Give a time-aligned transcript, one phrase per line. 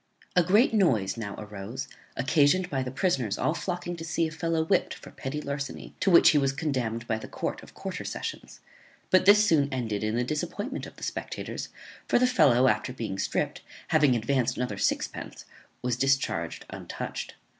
[0.35, 4.65] A great noise now arose, occasioned by the prisoners all flocking to see a fellow
[4.65, 8.61] whipt for petty larceny, to which he was condemned by the court of quarter sessions;
[9.11, 11.69] but this soon ended in the disappointment of the spectators;
[12.07, 15.45] for the fellow, after being stript, having advanced another sixpence,
[15.83, 17.35] was discharged untouched.